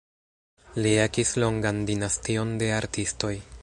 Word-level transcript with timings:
Li 0.85 0.93
ekis 1.03 1.33
longan 1.45 1.85
dinastion 1.91 2.59
de 2.63 2.75
artistoj. 2.83 3.37